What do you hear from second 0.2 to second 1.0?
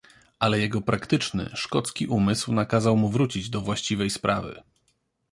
"Ale jego